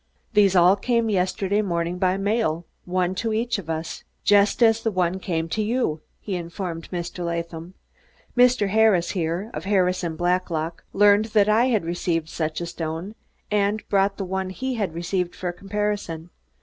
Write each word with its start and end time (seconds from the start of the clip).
"These 0.33 0.55
all 0.55 0.75
came 0.75 1.11
yesterday 1.11 1.61
morning 1.61 1.99
by 1.99 2.17
mail, 2.17 2.65
one 2.85 3.13
to 3.13 3.33
each 3.33 3.59
of 3.59 3.69
us 3.69 4.03
just 4.23 4.63
as 4.63 4.81
the 4.81 4.89
one 4.89 5.19
came 5.19 5.47
to 5.49 5.61
you," 5.61 6.01
he 6.19 6.35
informed 6.35 6.89
Mr. 6.89 7.23
Latham. 7.23 7.75
"Mr. 8.35 8.69
Harris 8.69 9.11
here, 9.11 9.51
of 9.53 9.65
Harris 9.65 10.03
and 10.03 10.17
Blacklock, 10.17 10.83
learned 10.91 11.25
that 11.35 11.47
I 11.47 11.65
had 11.67 11.85
received 11.85 12.29
such 12.29 12.61
a 12.61 12.65
stone, 12.65 13.13
and 13.51 13.87
brought 13.89 14.17
the 14.17 14.25
one 14.25 14.49
he 14.49 14.73
had 14.73 14.95
received 14.95 15.35
for 15.35 15.51
comparison. 15.51 16.31